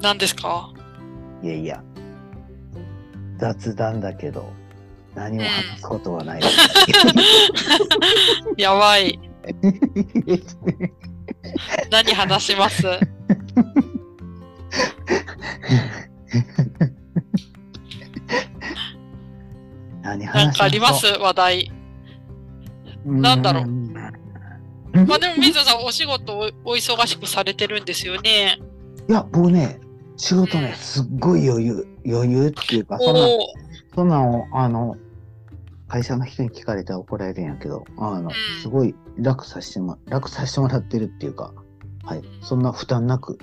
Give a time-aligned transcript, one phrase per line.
[0.00, 0.72] 何ですか？
[1.42, 1.46] ん。
[1.46, 1.82] いやいや、
[3.38, 4.52] 雑談だけど、
[5.14, 6.42] 何も話すことはない。
[8.56, 9.18] やばい。
[11.90, 12.82] 何話します？
[20.02, 21.06] 何かあります？
[21.06, 21.72] 話題。
[23.04, 23.66] なんだろうう
[25.06, 28.58] まあでも水野さんお仕事おお忙しくされてるんですよね。
[29.08, 29.78] いや、僕ね、
[30.16, 33.20] 仕事ね、すっごい余裕、余裕っていうか、そんな。
[33.94, 34.96] そんなんを、あの、
[35.88, 41.52] 会社の人に聞かれたら怒られるんやけど、あの、んすごい楽させても、楽させてもらってるっていうか、
[42.04, 43.38] はい、そんな負担なく、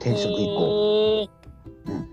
[0.00, 1.28] 転職以降、
[1.86, 2.08] うん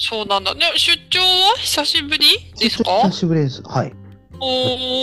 [0.00, 0.54] そうなんだ。
[0.54, 2.20] ね、出張は久しぶり
[2.56, 2.90] ですか？
[3.06, 3.60] 久しぶりです。
[3.64, 3.92] はい。
[4.40, 4.46] お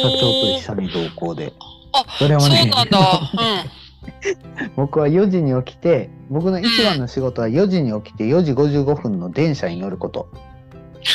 [0.01, 1.51] 社長とー一緒に同行で。
[1.91, 2.99] あ、それはねそうなんだ。
[2.99, 3.69] うん。
[4.75, 10.27] 僕は4時に起きて、僕の一番の仕事は4時に起きて4時55分の電車に乗ること。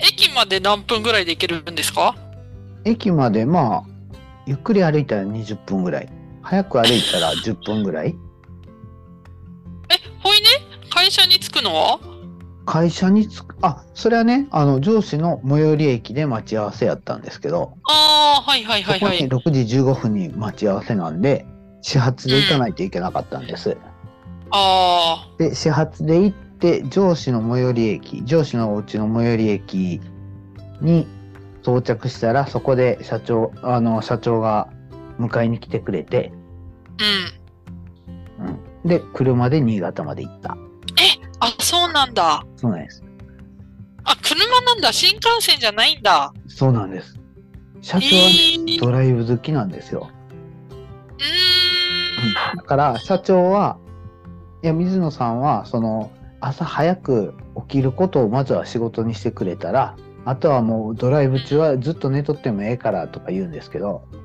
[0.00, 2.14] え、駅まで何分ぐらいで行けるんですか？
[2.84, 3.82] 駅までまあ、
[4.46, 6.08] ゆっくり歩いたら20分ぐらい。
[6.42, 8.08] 早く歩いたら10分ぐらい。
[8.08, 10.46] え、ほいね
[10.90, 11.98] 会社に着くのは？
[12.64, 19.28] 会社に着く、あ、それはね、あの、上司の最寄り駅で待ち合わせやったんですけど、ああ、はいはいはいそこにはい。
[19.28, 21.44] 6時15分に待ち合わせなんで、
[21.82, 23.76] 始発で行かないといけなかったんです。
[24.50, 30.00] あで、始発で行って、上司の最寄り駅、上司のお家の最寄り駅
[30.80, 31.06] に
[31.62, 34.68] 到着したら、そこで社長、あの、社長が
[35.18, 36.32] 迎えに来てくれて、
[37.00, 38.46] あ、うん。
[38.48, 38.50] う
[38.86, 40.56] ん、で、車で新潟まで行った。
[41.42, 42.44] あ、そうなんだ。
[42.56, 43.02] そうなんです。
[44.04, 44.92] あ、車なんだ。
[44.92, 46.32] 新幹線じゃないんだ。
[46.46, 47.18] そうなんです。
[47.80, 50.08] 社長はね、えードライブ好きなんですよ。
[50.70, 52.56] うーん。
[52.56, 53.78] だから、社長は、
[54.62, 57.34] いや、水野さんは、その、朝早く
[57.68, 64.20] 起きることをまずは仕事にしてくれたら、あとはもうドライブ中はずっと寝とってもええからとか言うんですけど、うん。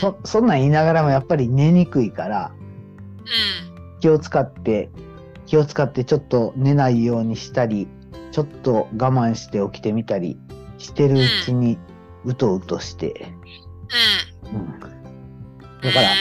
[0.00, 4.00] そ、そんなん言いながらもやっぱり寝にくいから、うん。
[4.00, 4.90] 気を使って、
[5.46, 7.88] 気を使ってちょっと寝ないようにしたり、
[8.32, 10.38] ちょっと我慢して起きてみたり
[10.78, 11.78] してるうちに、
[12.24, 13.32] うとうとして、
[14.52, 14.60] うん。
[14.60, 14.80] うん。
[15.82, 16.16] だから、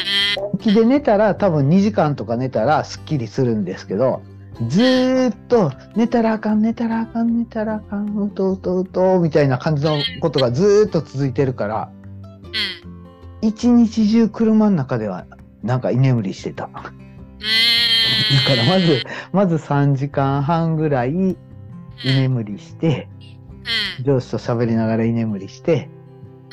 [0.58, 4.22] 起きで寝たら多分2時間とか寝たらすっきりするんですけど、
[4.68, 11.92] ずーっと寝たらあかん、寝たらあかん、寝たらあかん、うとうとうと、みたいな感じのことがずーっと続いてるから、
[13.42, 13.48] うん。
[13.48, 15.26] 一日中車の中では
[15.64, 16.70] なんか居眠りしてた。
[18.14, 18.58] だかうん。
[18.60, 21.38] らまず、まず3時間半ぐらい居
[22.06, 23.08] 眠りして、
[24.00, 24.06] うん。
[24.06, 25.90] 上司と喋りながら居眠りして、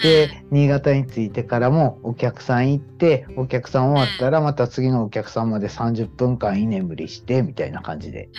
[0.03, 8.31] で、新潟に着いてからもお客さん行って、お客さん終わったらまた次のお客さんまで30分間居眠りして、みたいな感じで。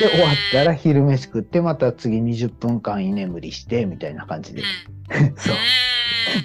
[0.00, 4.62] で、終わったら昼飯食って、また次20分間居眠りして、みたいな感じで。
[5.36, 5.56] そう。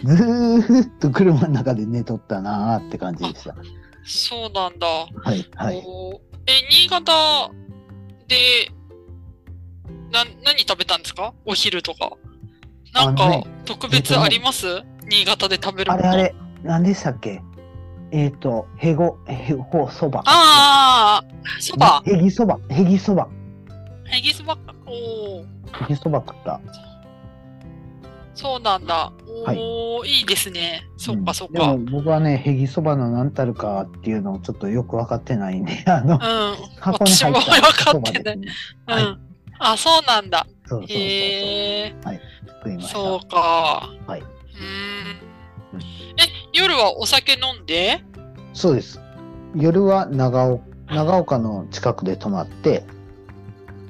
[0.04, 0.16] うん。
[0.16, 3.56] ずーっと車の中で寝とったなーって感じでした。
[4.04, 4.88] そうなんだ。
[4.88, 5.78] はい、はい。
[5.78, 5.82] え、
[6.72, 7.52] 新潟
[8.28, 8.72] で、
[10.12, 11.34] な、何食べたんですか？
[11.46, 12.12] お昼とか。
[12.94, 16.10] なんか特別あります、新潟で食べるもの。
[16.10, 17.42] あれあれ、何でしたっけ？
[18.12, 20.24] えっ、ー、と、へご、へごそば。
[20.26, 21.24] ああ、
[21.60, 22.02] そば。
[22.08, 23.30] へぎそば、へぎそば。
[24.06, 24.74] ヘギそばか。
[24.88, 26.60] おーへぎそば食った。
[28.40, 29.12] そうなんだ。
[29.46, 30.82] はいおー、いいですね。
[30.98, 31.68] そっかそっうんでか。
[31.68, 36.20] も僕はね、へぎそばの何たるかっていうのをちょっとよく分かってないんで、 あのう、ん。
[36.80, 38.36] 箱に入った私も分かそってない。
[38.38, 38.42] う
[38.92, 39.20] はいん。
[39.60, 40.46] あ、そうなんだ。
[40.66, 40.98] そうそうそう。
[40.98, 41.96] へえ。
[42.64, 42.94] 食いました。
[42.94, 43.90] そうか。
[44.08, 44.20] はい。
[44.22, 44.28] うーん
[45.74, 45.82] うん。
[45.82, 45.84] え、
[46.54, 48.02] 夜はお酒飲んで？
[48.54, 49.00] そうです。
[49.56, 50.62] 夜は長尾
[50.92, 52.84] 長岡の近くで泊まって、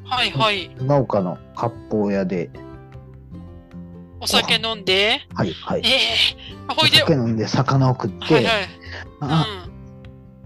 [0.05, 0.69] はいはい。
[0.79, 2.49] 長岡の割烹屋で、
[4.21, 5.21] お酒飲んで？
[5.33, 5.89] はいはいえ。
[5.89, 5.91] え
[6.69, 8.53] おほいで、酒飲んで魚を食って、はいはい。
[9.21, 9.45] あ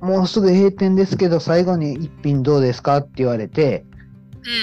[0.02, 3.86] うもうすぐ閉店ですけど、最後に一品どうですかって言われて、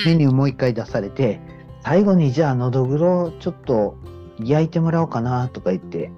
[0.05, 0.07] ん。
[0.07, 0.19] メうん。
[0.19, 1.41] ニューもう一回出されて、
[1.83, 3.97] 最後にじゃあのどぐろちょっと
[4.39, 6.11] 焼いてもらおうかなとか言って、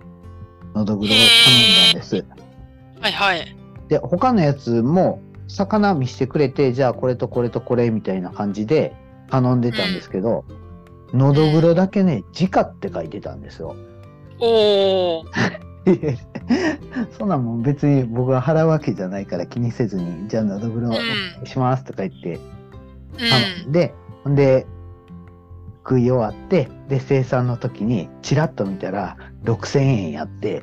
[0.75, 2.25] のどぐろを頼んだんです。
[3.01, 3.57] はいはい。
[3.89, 8.95] で、他のやつも、魚見してくれて、じゃあこれとこれとこれみたいな感じで
[9.29, 10.45] 頼んでたんですけど、
[11.13, 13.77] のどぐろだけね、直って書いてたんですよ。
[14.41, 15.63] おー。
[17.19, 20.91] そんなんもん別に僕が払うわけじゃないから気にせずに、じゃあのどぐろ
[21.43, 22.39] おしますとか言って
[23.69, 23.95] んで、
[24.25, 24.67] ほんで、
[25.85, 30.63] 食い終わって、で、生産の時にチラッと見たら6000円やって、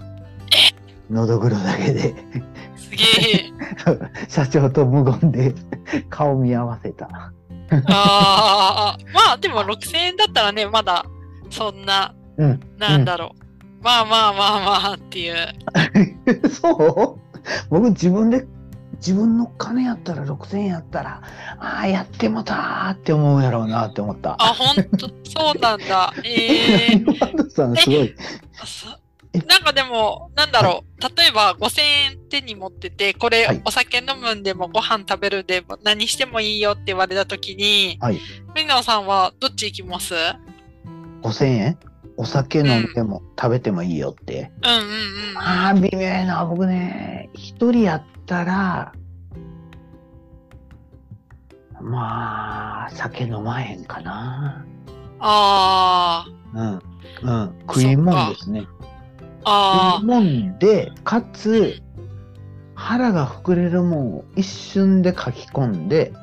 [1.09, 2.15] のどぐろだけで、
[2.75, 3.51] すげえ。
[4.29, 5.53] 社長と無言で
[6.09, 7.33] 顔見合わせた。
[7.87, 11.05] あ あ、まあでも6000円だったらね、まだ
[11.49, 12.59] そんな、うん。
[12.77, 13.83] なんだろう。
[13.83, 15.35] まあまあまあまあっていう。
[16.49, 17.19] そう？
[17.69, 18.45] 僕自分で、
[18.95, 21.21] 自分の金やったら6000円やったら、
[21.59, 24.35] ああ、やってもたーって思うやろうなって思った。
[24.39, 26.13] あ、ほんと、そうなんだ。
[26.23, 28.15] ええワンダさんすごい。
[29.47, 31.01] なんかでも、なんだろう。
[31.17, 38.19] 例えば5000円手に持ってて、これ、はいお酒飲むんでもご飯食べるでも何してもいいよって言われたときに、はい。
[38.55, 40.15] みなさんはどっち行きます
[41.21, 41.77] ？5000円？
[42.17, 44.51] お酒飲んでも食べてもいいよって。
[44.63, 45.37] うんうんうん。
[45.37, 46.45] ああ、微妙やな。
[46.45, 48.91] 僕ね、一人やったら、
[51.81, 54.65] まあ、酒飲まへんかな。
[55.19, 56.81] あうん。
[57.21, 57.59] うん。
[57.67, 58.67] 食いもんですね。
[59.43, 61.81] あ、もんで、かあ、つ、
[62.75, 66.13] 腹が膨れるもんを一瞬で書き込んで、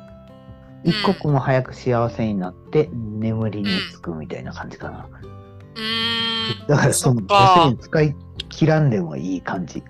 [0.83, 5.09] 一刻も早く幸せになって眠りにつくみたいな感じかな。
[5.75, 6.67] うーん。
[6.67, 8.15] だからそのそっか5000円使い
[8.49, 9.83] 切らんでもいい感じ。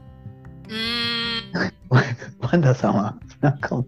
[0.69, 1.73] うーん。
[2.39, 3.85] ワンダさんは、なんかも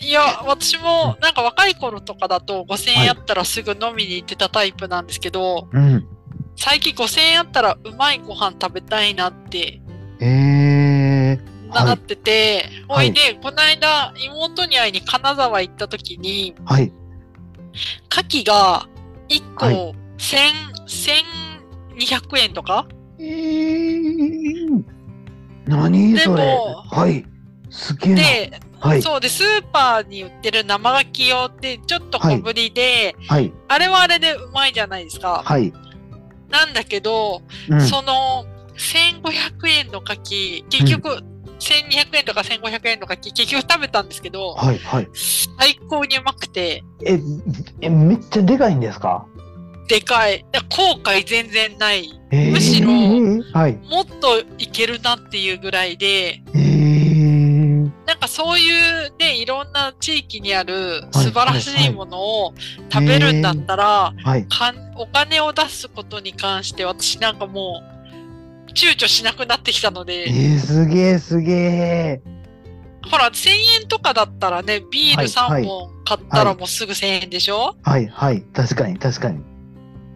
[0.00, 6.06] いや、私もなんか若い頃とかだと5000円やったらすぐ飲みに行ってたタイプなんですけど、う、うん。
[6.60, 9.80] 最近5000円やったらうまいご飯食べたいなって
[10.20, 16.92] えー、はいなってて、はいほいで、この間妹に会いに金沢行った時に、はい。
[18.10, 18.88] 牡蠣が
[19.28, 19.70] 1個は
[20.18, 20.48] 1000、
[21.96, 22.88] 1200円とか？
[23.20, 24.82] えー、
[25.66, 26.44] 何それ？
[26.44, 27.24] でもはい。
[27.70, 28.20] すげえな。
[28.20, 29.02] で、はい。
[29.02, 33.52] そうで、スーパーに売ってる生牡蠣用ってちょっと小ぶりで、はい。
[33.68, 35.42] あれはあれでうまいじゃないですか。
[35.44, 35.72] はい。
[36.50, 37.80] なんだけど、うん。
[37.80, 38.44] その
[38.76, 40.12] 1500円の牡
[40.62, 41.22] 蠣、結局、
[41.58, 44.78] 1200円とか1500円の牡蠣、結局食べたんですけど、はい。
[44.78, 45.08] はい。
[45.58, 47.18] 最高にうまくて、え、
[47.80, 49.26] え、めっちゃでかいんですか？
[49.88, 50.44] でかい。
[50.52, 52.10] だ後悔全然ない。
[52.30, 52.90] えー、むしろ
[53.58, 53.72] はい。
[53.90, 56.97] もっといけるなっていうぐらいで、えー、
[58.18, 62.54] なんかそういうね、いろんな地域にあるはい素晴らしいものを
[62.92, 64.12] 食べるんだったら、
[64.96, 67.80] お金を出すことに関して私なんかも
[68.68, 72.22] う躊躇しなくなってきたので、えー、すげえ、すげえ。
[73.08, 73.50] ほら、1000
[73.82, 78.06] 円とかだったらね、ビール3はいはい本買ったらもうすぐ1000円でしょ、はい。
[78.08, 78.42] はい。
[78.52, 79.44] 確かに、確かに。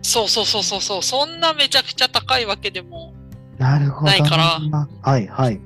[0.02, 1.02] そうそうそうそうそう。
[1.02, 3.14] そんなめちゃくちゃ高いわけでも
[3.58, 4.06] なるほど。
[4.06, 4.60] ないから
[5.02, 5.26] はい。
[5.28, 5.54] はい。
[5.54, 5.58] っ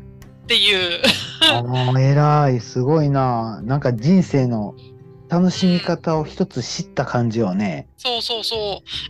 [0.47, 1.01] ていう。
[1.49, 2.61] ああ、偉い。
[2.61, 3.61] すごいな。
[3.63, 4.75] なんか人生の
[5.29, 7.89] 楽しみ方を一つ知った感じよね。
[7.97, 8.59] そうそうそう。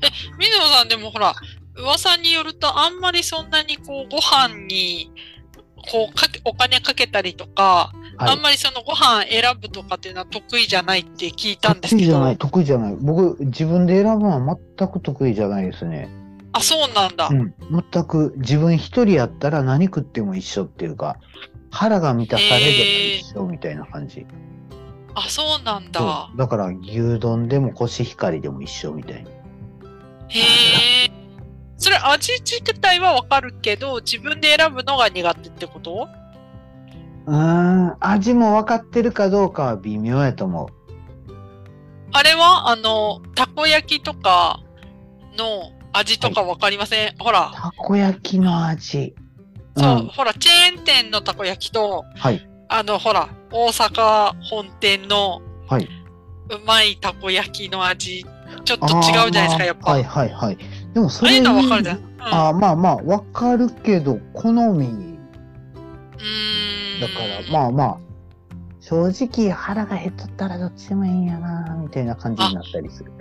[0.05, 1.35] え、水野さんでもほら、
[1.77, 5.13] 噂によるとあんまりそんなにこうご飯に
[5.77, 8.31] こうかけお金かけたりとか、はい。
[8.31, 12.07] あんまりそのご飯選ぶとかっていうのは得意じゃないって聞いたんですけど。
[12.07, 12.97] 得意じゃない、得意じゃない。
[12.99, 16.09] 僕、自分で選ぶのは全く得意じゃないですね。
[16.53, 17.29] あ、そうなんだ。
[17.31, 17.55] うん。
[17.71, 21.19] 全く自分一人やったら何食っても一緒っていうか、
[21.77, 24.27] 腹が満たされれば一緒みたいな感じ。
[25.15, 26.31] あ、そうなんだ。
[26.35, 29.31] だから牛丼でもコシヒカリでも一緒みたいな。
[29.31, 30.41] へ
[31.07, 31.11] え。
[31.79, 36.09] それ味自体はわかるけど、自分で選ぶのが苦手ってこと？
[37.27, 40.69] うーん、味も分かってるかどうかは微妙やと思う。
[42.13, 44.61] あれはあの、たこ焼きとか
[45.37, 49.15] の味とかわかりません、ほら、たこ焼きの味。
[49.77, 52.49] そう、んほら、チェーン店のたこ焼きと、はい。
[52.69, 55.89] あの、ほら、大阪本店のはい。
[56.49, 58.25] うまいたこ焼きの味、
[58.65, 59.93] ちょっと違うじゃないですか、やっぱ。
[59.93, 60.59] はいはいはい。
[60.95, 61.99] でもそれはわかるじゃん。
[61.99, 64.95] うん、あまあまあ、わかるけど、好みうー
[66.99, 67.01] ん。
[67.01, 67.15] だか
[67.51, 67.99] ら、まあまあ、
[68.81, 73.13] 正直腹が減っとったらどっちでもいいんやな、みたいな感じになったりする。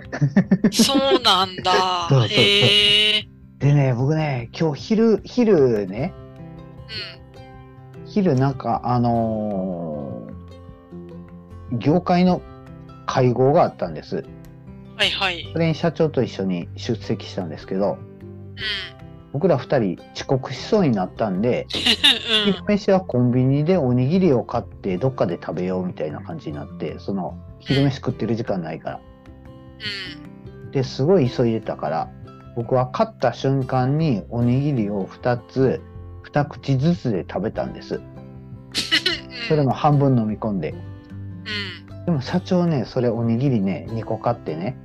[0.72, 2.06] そうなんだ。
[2.08, 3.28] そうそうそうへえ。
[3.58, 6.14] でね、僕ね、今日昼、昼ね、
[7.96, 8.06] うん。
[8.06, 10.36] 昼なんか、あのー
[11.78, 12.42] 業界の
[13.06, 14.24] 会合があったんです。
[14.96, 15.48] はいはい。
[15.52, 18.56] それに社長と一緒に出席したんですけど、うん。
[19.32, 21.66] 僕ら二人遅刻しそうになったんで、
[22.44, 29.00] うん昼飯はコンビニでおにぎりを買ってどっかで食べようみたいな感じになって、その昼飯食ってる時間ないから。
[30.70, 32.10] で、すごい急いでたから、
[32.54, 35.82] 僕は買った瞬間におにぎりを2つ、
[36.36, 37.96] 2口ずつで食べたんです。
[37.96, 38.02] うん。
[39.48, 40.74] それも半分飲み込んで。
[41.88, 42.04] うん。
[42.04, 44.76] でも社長ね、それおにぎりね、2個買ってね、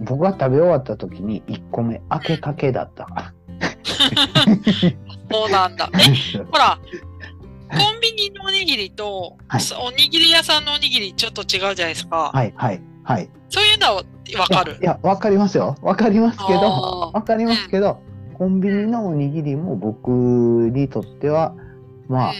[0.00, 3.32] 僕が食べ終わった時に1個目、開けかけだった。
[5.30, 5.90] そうなんだ。
[5.94, 6.78] え、ほら、
[7.70, 12.30] コンビニのおにぎりと、はいそおにぎり屋さんのおにぎりちょっと違うじゃないですか。
[12.34, 13.30] はい、はい、はい。
[13.48, 14.02] そういうのは
[14.38, 14.84] わかるい。
[14.84, 15.76] や、わかりますよ。
[15.80, 18.00] わかりますけど、あーわかりますけど、
[18.34, 21.54] コンビニのおにぎりも僕にとっては、
[22.08, 22.32] まあ、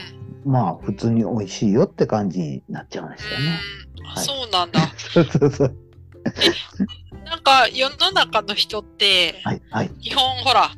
[0.44, 3.48] まあ、普通に美味しいよって感じになっちゃうんですよね。
[3.48, 4.80] はいそうなんだ。
[4.96, 5.76] そうそうそう。
[7.24, 9.90] なんか世の中の人って、はい、はい。
[10.00, 10.70] 基本ほら、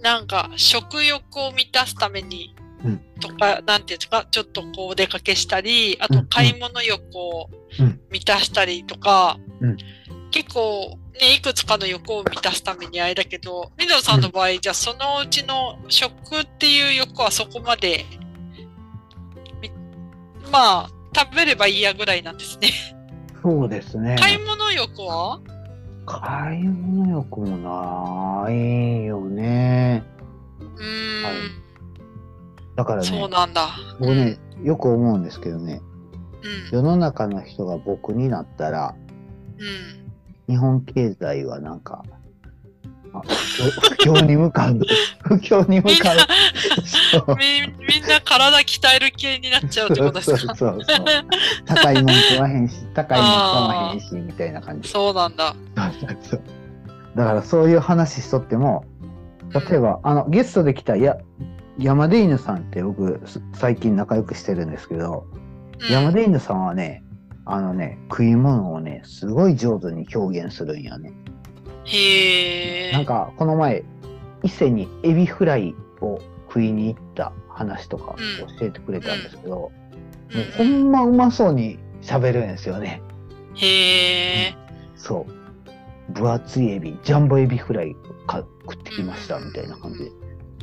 [0.00, 9.76] なんか食欲を満たすためにうんとか、なんていうんですか、ちょっとこうお出かけしたり、あうんうんと買い物欲をうん満たしたりとか、うん
[10.30, 18.04] 結構ね、いくつかの欲を満たすためにあれだけど、水野さんの場合、じゃあそのうちの食っていう欲はそこまで、
[19.60, 19.70] み
[20.50, 22.70] まあ、食べればいいやぐらいなんですね。
[23.42, 24.16] そうですね。
[24.18, 25.40] 買い物欲は？
[26.06, 27.56] 買い物欲も
[28.46, 30.04] ないよね。
[30.60, 31.34] うーん、はい
[32.76, 33.68] だからねそう、なんだ。
[33.98, 35.82] 僕ね、よく思うんですけどね、
[36.72, 36.78] うん。
[36.78, 38.94] 世の中の人が僕になったら、
[39.58, 39.97] うん。
[40.48, 42.02] 日本経済はなんか、
[43.12, 44.78] あ 不況に向かう。
[45.22, 46.16] 不況に向かう。
[47.10, 47.44] そうみ
[47.86, 50.54] みんな体鍛える系になっちゃうってことですか？
[50.54, 51.06] そうそうそう
[51.66, 53.36] 高いもん食わへんし、高いもん買
[53.86, 54.88] わへんし、みたいな感じ。
[54.88, 55.54] そうなんだ。
[57.16, 58.84] だからそういう話しとっても、
[59.70, 61.16] 例えば、あの、ゲストで来たや
[61.78, 65.38] 山出犬さんって僕、す最近仲良くしてるんですけど、うん
[65.92, 67.04] 山出犬さんはね、
[67.50, 71.12] あのね、食い物をね、すごい上手に表現するんやね。
[71.84, 72.92] へえ。
[72.92, 73.84] なんか、この前、
[74.42, 79.72] 伊勢にエビフライを食いに行った話とかうん教えてくれたんですけど、も
[80.34, 83.00] うんうほんまうまそうに喋るんですよね。
[83.54, 84.54] へえ。
[84.94, 86.12] そう。
[86.12, 90.10] 分厚いエビ、ジャンボエビフライか食ってきましたみたいな感じで。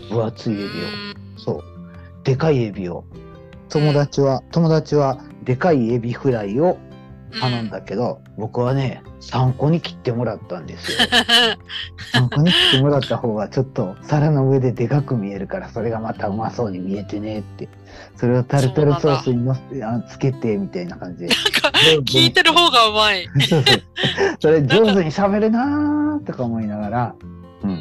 [0.09, 0.67] 分厚いエビを。
[1.37, 1.63] そう。
[2.23, 3.03] でかいエビを。
[3.69, 6.77] 友達は、友達はでかいエビフライを
[7.39, 10.97] 頼んだけど、僕はね、3個に切ってもらったんですよ。
[12.13, 17.69] 3個に切ってもらった方がちょっと皿の上ででかく見えるから、それがまたうまそうに見えてねって。
[18.15, 21.27] それをタルタルソースにのせて、 あつけてみたいな感じで。
[21.27, 23.27] なんか、聞いてる方がうまい。
[23.47, 23.81] そうそう
[24.39, 27.15] それ上手に喋るなーとか思いながら、
[27.63, 27.79] うん。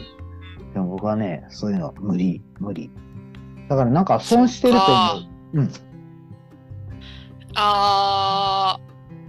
[0.73, 2.91] でも僕はね、そういうの無理、無理。
[3.69, 5.15] だからなんか損してると思
[5.55, 5.61] う。
[5.61, 5.71] うん。
[7.55, 8.79] あ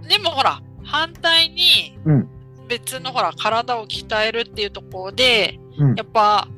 [0.02, 2.28] ー、でもほら、反対にうん、
[2.68, 6.48] 別のほら、体を鍛えるっていうところで、うんやっぱ、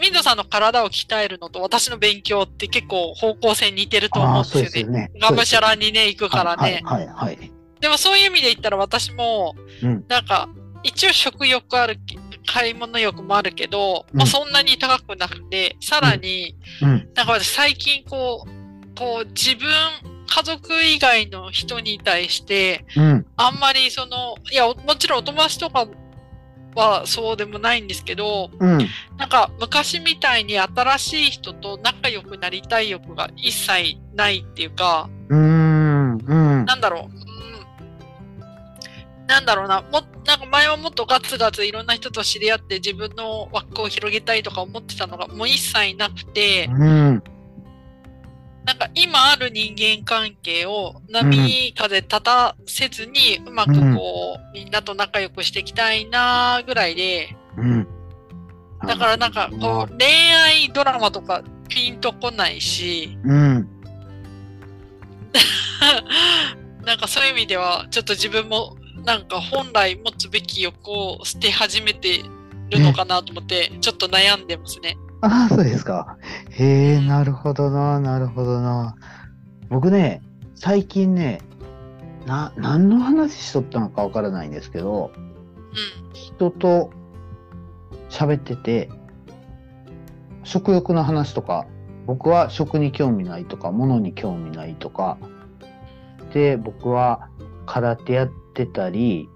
[0.00, 5.08] ミンドさんの体を鍛えるのと私の勉強って結構方向性似てると思うんですよね。
[5.08, 5.10] よね。
[5.20, 6.82] がむしゃらにね、行くからね。
[6.84, 7.52] はい、はい、はいはい。
[7.80, 10.48] でもそういう意味で言ったら私も、うんなんか、
[10.82, 17.08] 一応食欲あるけ、買い物欲もあるけど、うんまあそんなに高くなくて、さらに、うん。
[17.14, 19.68] なんか私最近こう、こう自分、
[20.26, 23.26] 家族以外の人に対して、うん。
[23.36, 25.86] あんまりその、いや、もちろんお友達とか
[26.74, 28.78] はそうでもないんですけど、うん。
[29.16, 36.18] なんか昔みたいに新しい人と仲良くなりたい欲が一切ないっていうか、うーん。
[36.18, 36.64] うん。
[36.64, 37.20] なんだろう。
[37.30, 37.36] うん
[39.26, 39.82] なんだろうな。
[39.82, 47.22] も、なんか前はもっとガツガツいろんな人と知り合って自分の枠を広げたいとか思ってたのがもう一切なくて、うん。
[48.66, 57.86] なんか今ある人間関係を波風立たせずにうまくこう、みんなと仲良くしていきたいなぐらいで、うん。
[58.84, 63.68] だからなんかこう恋愛ドラマとかピンとこないし、うん。
[66.84, 72.20] なんかそういう意味ではちょっと自分もなんか本来持つべき欲を捨て始めて
[72.70, 74.96] るのかなと思ってちょっと悩んでますね。
[75.26, 76.16] ああ、そうですか。
[76.50, 78.94] へえ、なるほどな、なるほどな。
[79.68, 80.22] 僕ね、
[80.54, 81.40] 最近ね、
[82.26, 85.10] な、何の話しとったのかわからないんですけど、
[86.12, 86.90] 人と
[88.08, 88.88] 喋ってて、
[90.44, 91.66] 食欲の話とか、
[92.06, 95.18] 僕は食に興味ないとか、物に興味ないとか、
[96.32, 97.28] で、僕は
[97.66, 99.28] 空手やってたり、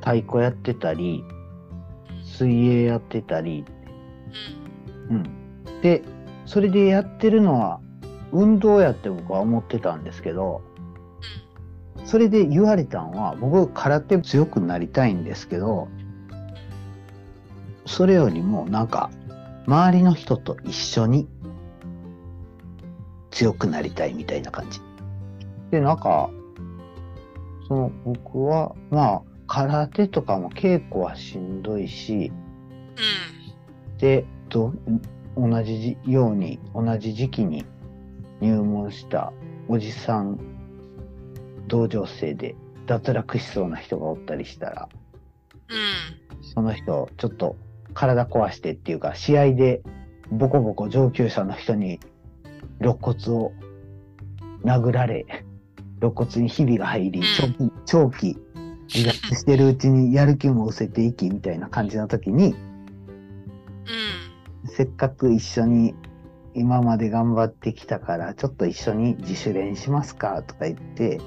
[0.00, 1.24] 太鼓やってたり、
[2.22, 3.64] 水泳やってたり、
[5.10, 5.80] うん。
[5.82, 6.02] で、
[6.46, 7.80] それでやってるのは
[8.32, 10.62] 運動やって僕は思ってたんですけど、
[12.04, 15.88] それで言われたんは、僕空手強くなりたいんですけど、
[17.86, 19.10] それよりもなんか、
[19.66, 21.28] 周りの人と一緒に
[23.30, 24.80] 強くなりたいみたいな感じ。
[25.70, 26.28] で、なんか、
[27.68, 32.32] その僕は、まあ、空手とかも稽古はしんどいし、
[32.96, 33.43] うん。
[34.04, 34.74] で、と
[35.34, 37.64] 同じように、同じ時期に
[38.42, 39.32] 入門した
[39.66, 40.38] おじさん、
[41.68, 44.88] 同情生で脱落しそうな人がおったりしたら、
[45.70, 46.42] うん。
[46.42, 47.56] その人、ちょっと
[47.94, 49.80] 体壊してっていうか、試合で
[50.30, 51.98] ボコボコ上級者の人に
[52.80, 53.52] 肋骨を
[54.66, 55.24] 殴られ、
[56.02, 58.36] 肋骨にひびが入り、長期、長期
[58.92, 62.54] 離脱してるうちにやる気も失せていきみたいな感じの時に、
[63.86, 64.68] うん。
[64.68, 65.94] せっかく一緒に
[66.54, 71.20] 今まで頑張ってきたから、ちょっと一緒に自主練しますかとか言って、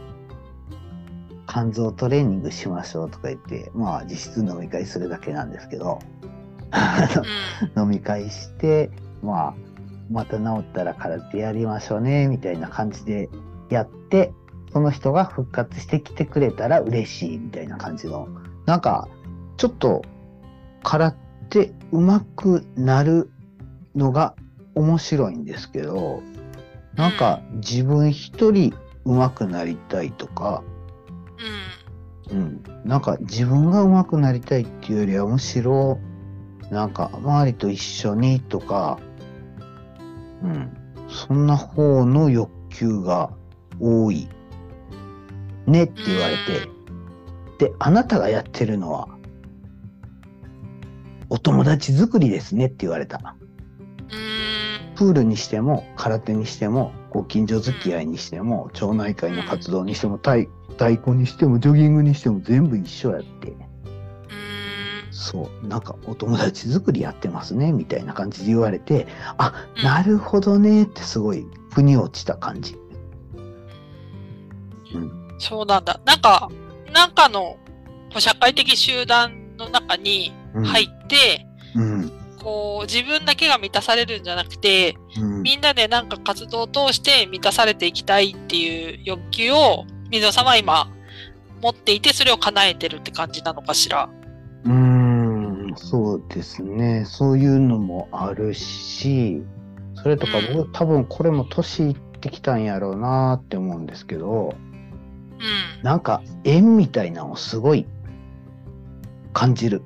[1.47, 5.99] 肝臓トレーニングしましょうとか言って、まあ実質飲み会するだけなんですけど、
[7.77, 8.89] 飲み会して、
[9.21, 9.53] まあ、
[10.09, 13.29] また治ったら空手やりましょうね、みたいな感じで
[13.69, 14.33] やって、
[14.71, 18.27] その人が復活してきてくれたら嬉しいみたいな感じの、
[18.65, 19.07] なんか、
[19.57, 20.03] ちょっと
[20.83, 21.26] 空手
[21.91, 23.29] 上手くなる
[23.95, 24.35] のが
[24.75, 26.21] 面白いんですけど、
[26.95, 28.73] なんか自分一人
[29.05, 30.63] 上手くなりたいとか、
[32.29, 32.37] うん。
[32.37, 35.97] うん、なんか自分が上手くなりたいっていうよりはむしろ
[36.69, 38.99] なんか周りと一緒にとか、
[40.43, 40.77] うん、
[41.07, 43.31] そんな方の欲求が
[43.79, 44.27] 多い
[45.65, 49.07] ねって言われて、で、あなたがやってるのは
[51.29, 53.35] お友達作りですねって言われた。
[54.11, 54.95] うん。
[54.95, 63.49] プールにしても空手にしてもご近所付き合いにしても町内会の活動にしても太太鼓にしてもジョギングにしても全部一緒やって。
[63.49, 63.57] うん。
[65.11, 72.77] そう、なんかお友達作りやってますね、みたいな感じで言われて、あ、うんなるほどねってすごい腑に落ちた感じ。
[75.39, 75.99] そうなんだ。
[76.05, 76.49] なんか、
[76.93, 77.57] なんかの
[78.09, 80.96] こう社会的集団の中にうん、入って、
[81.75, 82.11] うん。
[82.39, 85.43] こう自分だけが満たされるんじゃなくて、うん。
[85.43, 90.89] みんなでなんか活動を通して満たされていきたいっていう欲求を水野さんは今
[91.61, 94.09] 持っていて、それを叶えてるって感じなのかしら？
[94.65, 97.03] うーん、そうですね。
[97.05, 99.41] そういうのもあるし、
[99.95, 105.83] それとかうん僕多分これも年いってきたんやろうなって思うんですけど、うん。
[105.83, 107.85] なんか縁みたいなのをすごい
[109.33, 109.81] 感じる。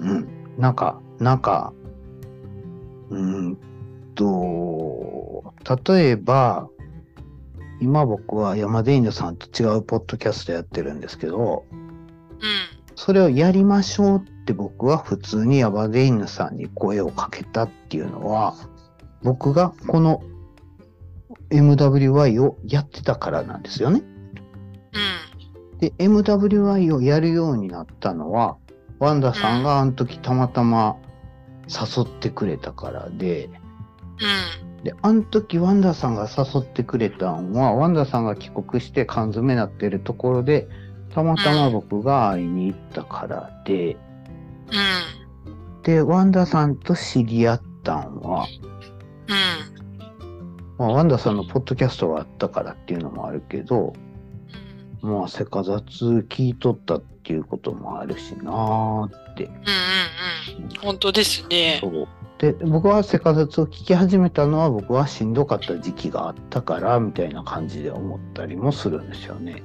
[0.00, 0.10] うーん。
[0.10, 0.28] うん。
[0.58, 1.72] なんか、なんか、
[3.10, 3.58] うーん
[4.14, 5.54] と、
[5.86, 6.68] 例えば、
[7.80, 12.38] 今僕は山田犬さんと違うポッドキャストやってるんですけど、うん。
[12.94, 18.54] それをやりましょうって僕は普通に山田犬さんに声をかけたっていうのは、
[19.22, 20.22] 僕がこの
[21.50, 24.00] MWY をやってたからなんですよね。
[24.00, 25.23] うん。
[25.80, 28.56] で、MWI をやるようになったのは、
[28.98, 30.96] ワンダさんがあの時たまたま
[31.68, 33.50] 誘ってくれたからで、
[34.76, 34.84] うん。
[34.84, 40.68] で、あの時ワンダさんが誘ってくれたんは、ワンダさんが帰国して缶詰なってるところで、
[41.14, 45.82] たまたま僕が会いに行ったからで、うん。
[45.82, 48.46] で、ワンダさんと知り合ったんは、
[49.28, 50.76] うん。
[50.78, 53.92] まあ、ワンダさんのポッドキャストがあったからっていうのもあるけど、
[55.04, 59.44] まあ、セカザツ聞いとったっていうこともあるしなーって。
[59.44, 60.68] うんうんうん。
[60.80, 61.78] 本当ですね。
[61.80, 69.52] そうで僕はセカザツを聞き始めたのは僕はしんどかった時期があったからみたいな感じで思ったりもするんですよね。
[69.52, 69.64] うんうん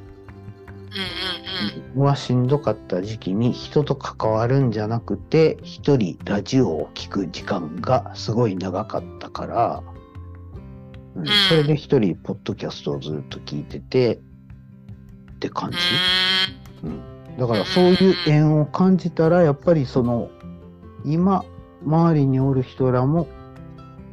[1.96, 9.84] 僕はしんどかった時期に人と関わるんじゃなくて一人ラジオを聞く時間がすごい長かったから、
[11.16, 14.20] うんんそれで一人ポッドキャストをずっと聞いてて
[15.40, 15.78] って感じ？
[17.40, 20.30] だからそういう縁を感じたらやっぱりその
[21.06, 21.46] 今
[21.86, 23.28] 周りにおる人らも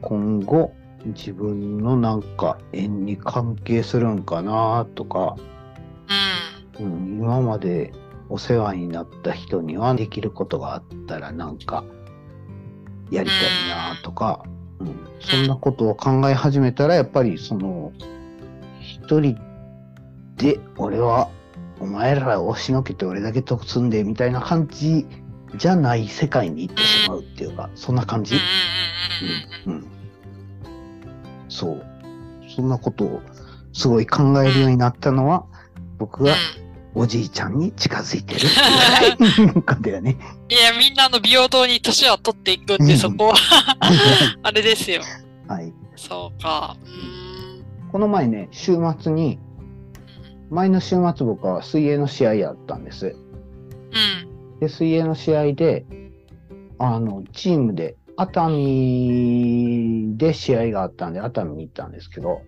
[0.03, 0.73] 今後
[1.07, 5.37] 自分のなんか縁に関係するんかなとか、
[6.79, 6.87] うん。
[6.87, 6.93] うん。
[6.93, 7.93] うん、今まで
[8.29, 11.83] お世話になった人にはできることがあったらなんか
[13.11, 14.45] やりたいなとか、
[14.79, 17.93] うん、そんなことを考え始めたらやっぱりその
[18.81, 19.37] 一人
[20.37, 21.31] で俺は
[21.81, 25.07] お前らを押しのけて俺だけ得すんでみたいな感じ
[25.57, 28.37] じゃない世界に行ってしまうっていうか、そんな感じ
[29.67, 29.87] うんうん。
[31.49, 31.87] そう。
[32.55, 33.23] そんなことを
[33.73, 35.47] すごい考えるようになったのは、
[35.99, 36.35] 僕が
[36.95, 40.17] おじいちゃんに近づいてるっていう だよね。
[40.49, 43.35] いや、みんなあの平等に年は取っていくんで、うんそこは
[44.43, 45.03] あれですよ。
[45.47, 45.73] はい。
[45.95, 46.77] そうか。
[47.93, 49.39] この前ね、週末に、
[50.51, 53.07] 前の週末僕は水泳の試合やったんです。
[53.07, 54.59] うん。
[54.61, 55.85] で、水泳の試合で、
[56.79, 62.43] あの、チームで、熱海で試合があったんで、熱海に行ったんですけど、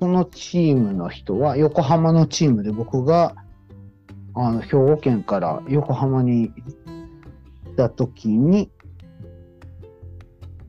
[0.00, 3.36] そのチームの人は横浜のチームで僕が、
[4.34, 6.52] あの、兵庫県から横浜に行
[7.72, 8.70] った時に、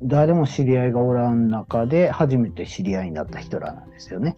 [0.03, 4.37] 誰も知り合いがおらん中で初めて知り合いになった人らなんですよね。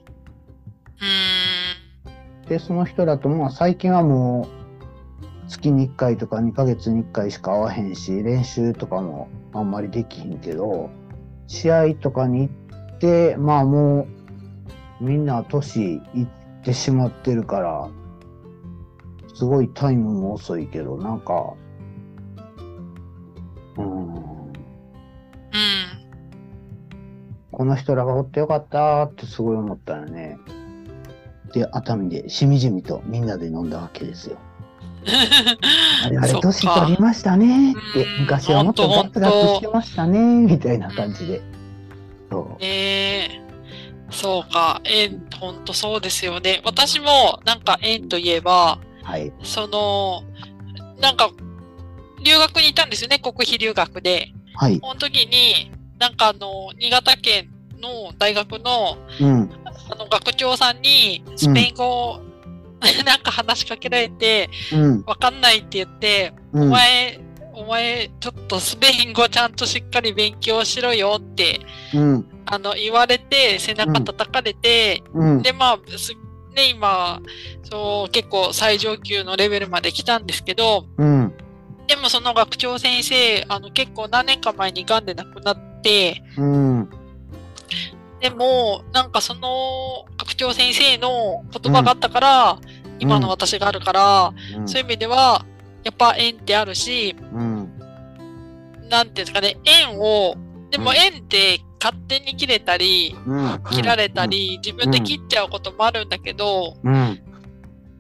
[2.48, 10.90] で、その人らとも最近はもう月に1回とか2ヶ月に1回しか会わへんし、練習とかもあんまりできひんけど、
[11.48, 14.08] 試合とかに行って、まあも
[15.02, 16.28] うみんな年いっ
[16.64, 17.90] てしまってるから、
[19.34, 21.54] すごいタイムも遅いけど、なんか、
[23.78, 24.52] うーん、ーん。
[27.52, 30.38] この人らがおってよかったってすごい思ったよね。
[31.56, 34.38] で、熱海でしみじみとみんなで飲んだわけですよ。
[36.04, 41.42] あれあれ、年取りましたねってう、ん昔はもっとガツガツしてましたね、みたいな感じで。
[42.30, 42.58] そう。
[42.60, 43.42] ええ
[44.12, 44.82] そうか。
[44.84, 46.62] 縁、ほんとそうですよね。
[46.66, 49.32] 私も、なんか縁といえば、はい。
[49.44, 50.24] その、
[51.00, 51.32] なんか、
[52.24, 54.32] 留学にいたんですよね、国費留学で。
[54.56, 54.80] はい。
[54.80, 57.50] この時に、なんかあの、新潟県
[57.82, 59.50] の大学の、うん。
[59.90, 62.22] あの、学長さんに、スペイン語を、
[63.06, 65.04] なんか話しかけられて、うん。
[65.06, 66.64] わかんないって言って、うん。
[66.64, 67.20] お前、
[67.54, 71.62] お前、ちょっとスペイン語ちゃんとしっかり勉強しろよって、
[71.94, 72.26] うん。
[72.46, 75.42] あの、言われて、背中叩かれて、うん。
[75.42, 76.14] で、まあ、す
[76.56, 77.22] ね、今、
[77.64, 81.34] そう、結構最上級のレベルまで来たんですけど、うん。
[81.88, 86.90] でもその学長先生、あの、結構何年か前に癌で亡くなって、うん。
[88.22, 92.60] でも、なんかその学長先生の言葉があったから、
[93.00, 94.34] 今の私があるから、
[94.66, 95.46] そういう意味では、
[95.84, 97.72] やっぱ縁ってあるし、うん。
[98.90, 100.36] なんていうんですかね、縁を、
[100.72, 103.64] でもうん縁って勝手に切れたり、うん。
[103.70, 107.22] 切られたり、自分で切っちゃうこともあるんだけど、うん。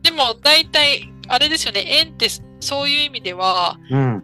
[0.01, 2.28] でも大体、あれですよね、縁って
[2.60, 4.23] そういう意味では、うん。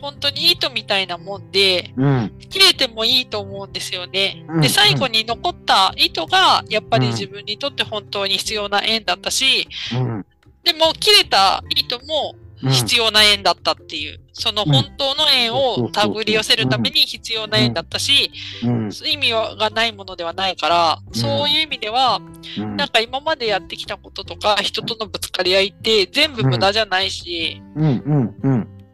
[0.00, 2.32] 本当に糸みたいなもんで、うん。
[2.50, 4.44] 切れてもいいと思うんですよね。
[4.48, 10.26] うんで、最後に残った糸が、やっぱりうん自分にとって本当に必要な縁だったし、うん。
[10.64, 18.30] でも切れた糸も必要な縁だったっていう、その本当の縁を手繰り寄せるために必要な縁だったし、
[18.64, 18.90] うん。
[19.06, 22.20] 意味がないものではないから、そういう意味では、
[22.58, 22.76] うん。
[22.76, 27.62] なんか今までやってきたこととか、人とのぶつかり合いって全部無駄じゃないし。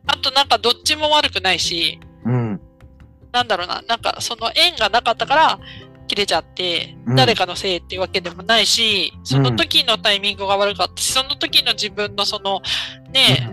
[0.07, 2.61] あとなんかどっちも悪くないし、うん。
[3.33, 5.61] なんだろうな、なんかその縁がなかったから
[6.09, 12.63] 切れちゃって、うん誰かのせいっていうわけでもないし、その時のタイミングが悪かったし、その時の自分のその、
[13.13, 13.51] ね、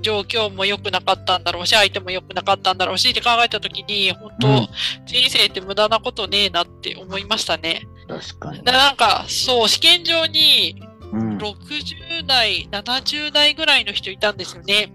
[0.00, 4.68] 状況も良くなかったんだろうし、相手も良くなかったんだろうしって考えた時に、本当、うん
[5.06, 7.82] 人生って無駄なことねえなって思いましたね。
[8.08, 10.82] 確かになんか、そう、試験場に
[11.12, 11.38] うん。
[11.38, 14.92] 60代、70代ぐらいの人いたんですよね。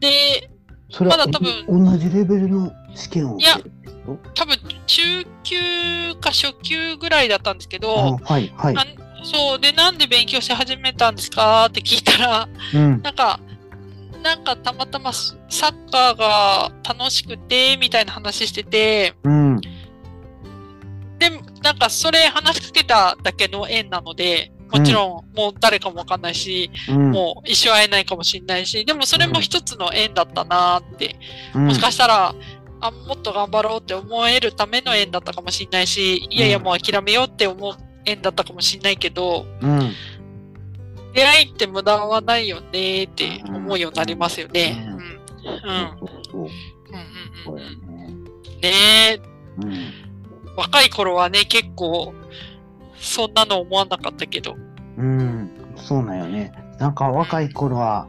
[0.00, 0.50] で、
[0.90, 5.02] それはまだ多分同じレベルの試験を受けるってこ多分中
[5.44, 8.76] 級か初級ぐらいだったんですけとど、あはい、はい。
[8.76, 8.84] あ
[9.22, 13.02] そう、で、なんで勉強し始めたんですかって聞いたら、うん。
[13.02, 13.40] なんか、
[14.22, 15.36] なんかたまたまサ
[15.68, 19.60] ッカーが楽しくて、みたいな話してて、うん。
[19.60, 21.30] で、
[21.62, 27.10] なんかそれ話しかけただけの縁なので、もちろんもう誰かもわかんないし、うん。
[27.10, 31.16] もう一生会えないかもしれないし、でもそれも一つの縁だったなーって、
[31.54, 32.34] うんもしかしたら、
[32.80, 39.92] あ、もっと頑張ろうって思えるための縁だったかもしれないし、いやいやもう諦めようって思う縁だったかもしれないけど、うん。
[41.12, 44.86] 出会いって無駄はないよねって思うようになりますよね。
[44.86, 45.00] ううんん。
[45.00, 45.98] うん。
[46.30, 46.50] そうんうん
[47.44, 48.24] そうんうん。
[48.60, 48.70] ね。
[48.70, 48.72] ね
[49.14, 49.20] え、
[49.58, 49.92] うん。
[50.56, 52.14] 若い頃はね、結構、
[53.00, 54.56] そんなの思わなかったけど。
[54.98, 55.50] うん。
[55.74, 56.52] そうなんよね。
[56.78, 58.06] なんか若い頃は、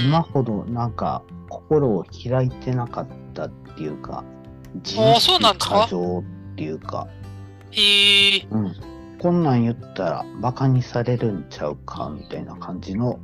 [0.00, 0.06] うん。
[0.06, 4.24] 今ほどなんか心を開いてなかったっていうか、
[4.82, 6.22] 自あーそうなんですか過剰っ
[6.56, 7.08] ていうか、
[7.70, 8.46] へえ。
[8.50, 8.74] うん。
[9.18, 13.20] こんなん言ったらバカにされるんちゃうかみたいな感じのうん。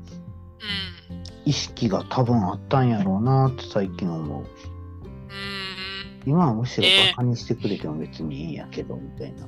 [1.47, 4.41] 意識が多分あったんやろうなって最近思う。
[4.41, 4.47] うん。
[6.27, 9.47] 今はむしろねバカにしてくれても別にいいんやけどみたいな。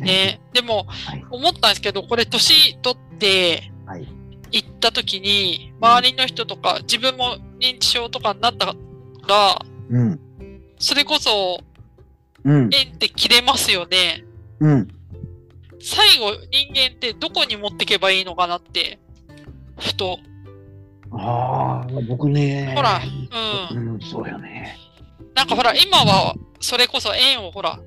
[0.00, 0.40] ね。
[0.52, 1.24] でも、はい。
[1.30, 4.06] 思ったんですけど、これ年取ってはい。
[4.50, 9.58] 行った時に、周りの人とか、自分も認知症とかになったら、
[9.90, 10.20] うん。
[10.78, 11.60] それこそ
[12.44, 12.70] うん。
[12.72, 14.24] 縁って切れますよね。
[14.60, 14.88] うん。
[15.80, 18.98] 最後、人間ってどこに持ってけばいいのかなって、
[19.78, 20.18] ふと。
[21.12, 22.72] ああ、僕ね。
[22.74, 23.00] ほら、
[23.70, 23.76] う。
[23.76, 24.76] うんん、そうよね。
[25.34, 27.80] なんかほら、今は、それこそ縁をほら、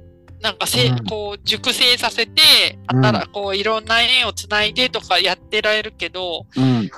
[0.45, 6.89] なんかせ、うんこう、熟成させて、うんあったら、こう、いろんな縁をつないでとかやってられるけど、うん。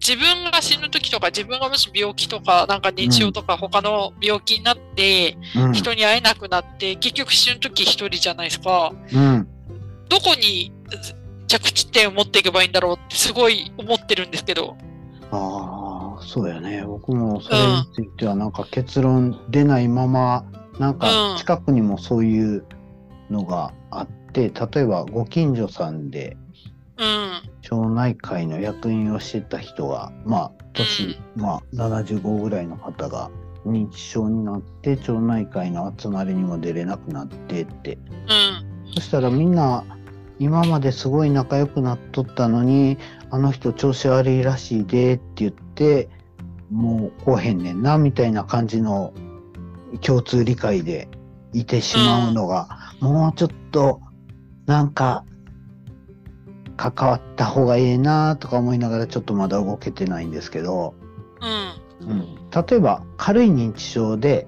[0.00, 5.72] 自分が死ぬ時とか、自分がもし病気とか、なんか認知症とか他の病気になって、うん。
[5.74, 8.94] 人に会えなくなって、結局死ぬ時一人じゃないですか。
[9.12, 9.46] うん。
[10.08, 10.72] どこに
[11.46, 14.78] 着地点を持っていけばいいんだろうってすごい思ってるんですけど。
[15.30, 16.84] ああ、そうやね。
[16.86, 20.46] 僕もそれについてはなんか結論出ないまま、
[20.78, 22.64] なんかうん近くにもそういう
[23.30, 26.36] のがあって、例えばご近所さんで
[26.98, 27.42] うん。
[27.62, 33.30] 町内会の役員をしてた人が、まあ、年、まあ、75ぐらいの方が
[33.64, 37.94] 認知症になって、町内会の集まりにも出れなくなってって。
[37.94, 38.94] うん。
[38.94, 39.84] そしたらみんな、
[40.40, 42.98] 今まですごい仲良くなっとったのに、
[43.30, 46.08] あの人調子悪いらしいでって言って、
[46.70, 49.12] もう来おへんねんな、みたいな感じの
[50.00, 51.08] 共通理解で
[51.60, 52.68] いてしまうのが、
[53.00, 54.00] もうちょっと、
[54.66, 55.24] なんか、
[56.78, 60.94] 関わった方がええなとか思いながらちょっとまだ動けてないんですけど、
[62.00, 62.08] うん。
[62.08, 64.46] うん、例えば軽い認知症で、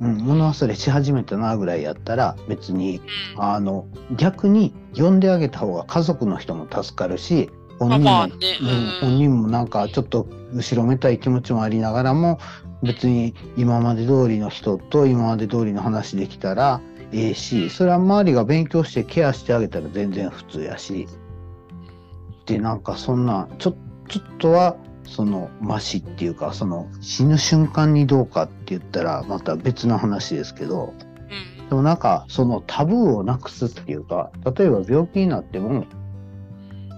[0.00, 0.10] うん。
[0.10, 3.00] うん、物忘れし始めたなぐらいやったら別に
[3.36, 3.44] うん。
[3.44, 12.38] あの逆に呼んであげた方が家族の人も助かるし本人も,、まあねうんうん本人もなんかちょっと後ろめたい気持ちもありながらも
[12.84, 16.80] 別に今まで通りの人と今まで通りの話できたら
[17.12, 21.08] ええしそれは周りが勉強してケアしてあげたら全然普通やし
[22.46, 23.76] でなんかそんなちょ
[24.08, 30.94] ちょっとはそのマシっていうかその死ぬ瞬間にどうかって言ったらまた別の話ですけど。
[31.60, 31.68] うん。
[31.68, 35.86] でもなんかそのタブーをなくすっていうか例えば病気になっても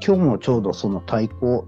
[0.05, 1.65] 今日もちょうどその対抗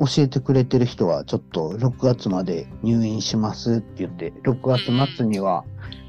[0.00, 5.64] 教えてくれてる人はちょっと6月まで入院しますって言って6月末には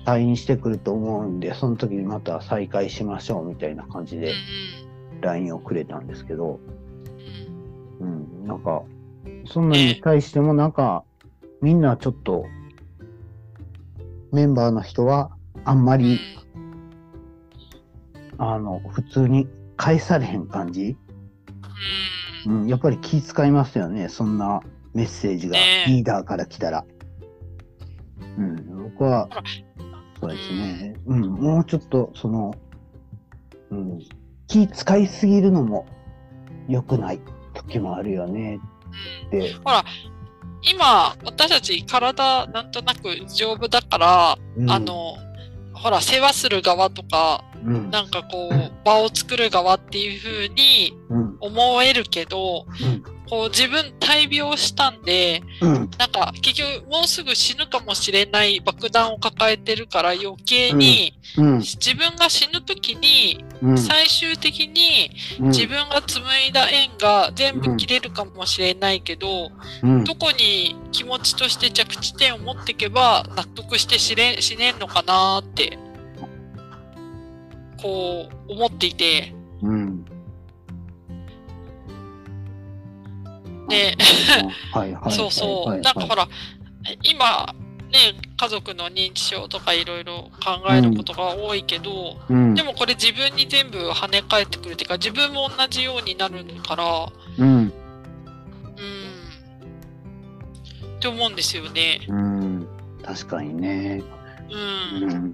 [0.06, 4.18] 退院してくると思うんでその時にまた再開しましょうみたいな感じ。
[4.18, 4.34] で
[5.22, 6.60] LINE をくれたんですけど、
[8.00, 8.82] うん、なんか
[9.46, 11.04] そんなに対してもなんか
[11.62, 12.46] みんなちょっと
[14.32, 15.30] メンバーの人は
[15.64, 16.20] あんまり
[18.44, 20.98] あの、普通に返されへん感じ、
[22.46, 22.62] うん。
[22.62, 24.10] うん、やっぱり気遣いますよね。
[24.10, 24.62] そんな
[24.94, 26.86] メッセージがリーダーから来たら。
[28.38, 29.28] うん、僕は
[30.22, 30.96] そうですね。
[31.08, 32.54] うん、もうちょっと、その、
[33.72, 34.00] うん、
[34.48, 35.88] 気遣いすぎるのも
[36.70, 37.20] 良くない
[37.54, 38.60] 時もあるよね
[39.32, 39.40] うん。
[39.40, 39.54] って。
[39.56, 39.84] ほら、
[40.62, 45.16] 今、私たち体なんとなく丈夫だから、うんあ、の、
[45.74, 65.48] ほら、世話する側とか、うん、なんかこう、場を作る側っていう風にうん、思えるけど、うん、こう自分大病したんで、うん、なんか結局もうすぐ死ぬかもしれない爆弾を抱えてるから余計に、うん、自分が死ぬ時にうん、最終的にうん。
[65.50, 69.52] 自分が紡いだ縁が全部切れるかもしれないけど、
[69.84, 75.78] うん、どこに気持ちとして着地点を持っていけば納得して死ね死ねんのかなーって
[77.82, 79.34] こう思っていて。
[79.62, 80.06] うん。
[83.68, 83.96] ね
[84.74, 85.12] はいはい。
[85.12, 85.82] そうそう、はい。
[85.82, 86.28] なんかほら
[87.04, 87.54] 今
[87.92, 92.56] ね家族の認知症とかいろいろ考えることが多いけど、うん。
[92.56, 97.74] でもこれ自分に全部跳ね返ってくるっていうか自分も同じようになるからうん、うん。
[100.98, 102.02] って思うんですよね。
[102.08, 102.68] うん、
[103.04, 104.04] 確かにね。
[104.52, 105.34] うん、うん、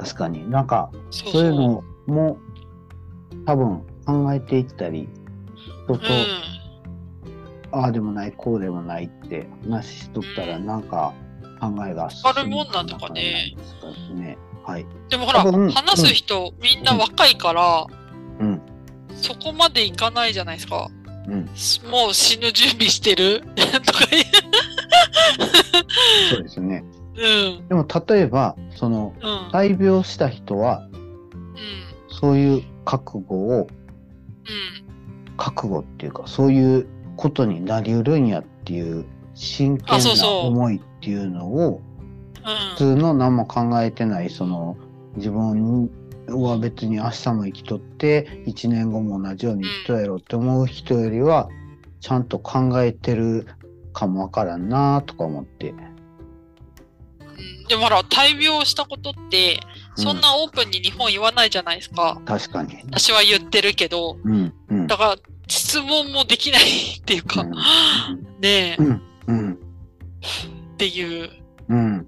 [0.00, 0.50] 確かに。
[0.50, 2.38] なんか、そういうのも
[3.44, 5.08] 多分考えていったり、
[5.84, 6.04] 人と、
[7.72, 11.12] ああでもない、こうでもないって話しとったら、なんか
[11.60, 13.54] 考えが進るもんなんだかね。
[14.14, 14.38] ね。
[14.64, 14.82] はい。
[14.82, 17.86] うん、でもほら話す人、みんな若いから、
[18.40, 18.62] うん、
[19.14, 20.88] そこまでいかないじゃないですか。
[21.28, 21.44] うん、
[21.90, 23.42] もう死ぬ準備してる？
[23.84, 24.24] とか言
[26.30, 26.84] そうですね。
[27.20, 27.58] う。
[27.58, 27.68] うん。
[27.68, 29.50] でも例えば、その、うん。
[29.52, 31.00] 大病した人は、うん。
[32.08, 35.36] そういう覚悟を、うん。
[35.36, 39.04] 覚悟っていうか、そういうことになりうるんやっていう
[39.34, 41.80] 真剣な思いっていうのを、
[42.76, 42.96] 普うん。
[42.96, 44.76] 通の何も考えてない、その、
[45.16, 45.90] 自分
[46.28, 51.48] は別に明日も生きとって、1年後も同じように生きとやろうって思う人よりは、
[52.00, 53.46] ちゃんと考えてる
[53.92, 55.74] かもわからんなとか思って。
[57.40, 57.64] うん。
[57.68, 59.60] でもほら、大病したことって、
[59.96, 62.20] そんなオープンに日本言わないじゃないですか。
[62.24, 62.76] 確かに。
[62.90, 64.86] 私は言ってるけど、うん、うん。
[64.86, 65.16] だから
[65.48, 66.62] 質問もできない
[66.98, 67.50] っていうか、うん。
[67.50, 67.58] ね
[68.42, 71.30] え、うん、うん、っていう。
[71.68, 72.06] うん、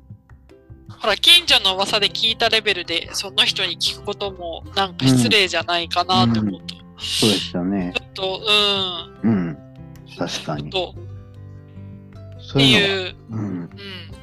[0.88, 7.92] ほら、近所の噂で聞いたレベルで、その人に聞くこともなんか失礼じゃないかなって思うと、そうですよね。
[7.96, 8.40] ちょっと、
[9.22, 9.58] ううん。
[10.18, 10.70] 確かん、に。
[10.70, 11.12] と、って
[12.40, 13.70] そういううん、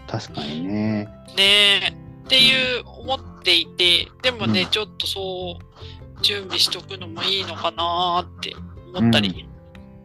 [0.09, 1.07] 確かにね。
[1.37, 1.93] ね。
[2.25, 8.55] っていう思っていて、でもね、うん、ちょっとそう準備しとくのもいいのかなって
[8.93, 9.47] 思ったり、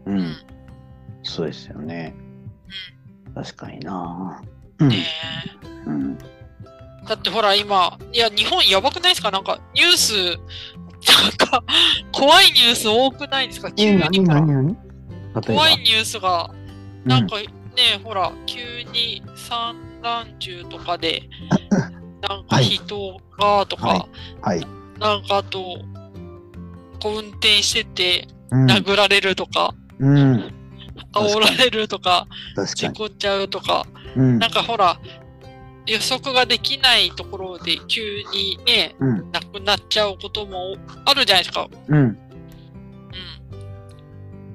[0.06, 0.18] うん。
[0.18, 0.36] うん。
[1.22, 2.14] そうですよね。
[3.26, 4.42] うん、確かにな。
[4.80, 5.06] ね。
[5.56, 6.18] え、うん。
[6.18, 9.30] だってほら今、いや、日本やばくないですか？
[9.30, 11.62] なんかニュース、なんか
[12.12, 13.70] 怖いニュース多くないですか？
[13.72, 14.38] 急に怖
[15.70, 16.50] いニュースが、
[17.04, 17.46] なんかね、
[18.02, 21.22] ほら、急に3眼中とかで、
[22.28, 24.08] なんか人がとか、はい、
[24.42, 24.60] はい、
[25.00, 25.78] なんかと、
[27.02, 30.52] こう運転してて、殴られるとか、うん、うん、
[31.12, 35.00] 煽られるとか、か事故っちゃうとか、うん、なんかほら、
[35.86, 41.68] 予測ができないところで急にね、うん、なくなっちゃうこともあるじゃないですか。
[41.88, 41.98] うん。
[41.98, 42.16] うん、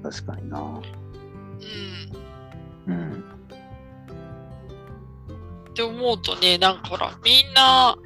[0.03, 0.78] 確かにな。
[5.79, 7.97] って思うとね、なんかほら、みんな、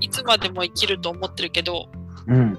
[0.00, 1.88] いつまでも生きると思ってるけど、
[2.26, 2.58] うん、